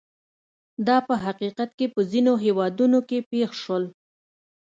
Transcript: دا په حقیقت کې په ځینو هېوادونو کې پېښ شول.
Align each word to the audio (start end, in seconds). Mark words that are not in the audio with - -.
دا 0.87 0.97
په 1.07 1.13
حقیقت 1.25 1.69
کې 1.77 1.85
په 1.93 2.01
ځینو 2.11 2.33
هېوادونو 2.45 2.99
کې 3.09 3.19
پېښ 3.31 3.49
شول. 3.63 3.83